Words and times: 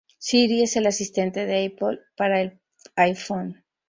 Siri 0.17 0.63
es 0.63 0.77
el 0.77 0.87
asistente 0.87 1.45
de 1.45 1.63
Apple 1.67 1.99
para 2.17 2.41
el 2.41 2.59
iPhone. 2.95 3.63